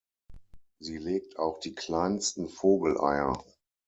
Sie 0.79 0.97
legt 0.97 1.37
auch 1.37 1.59
die 1.59 1.75
kleinsten 1.75 2.49
Vogeleier. 2.49 3.37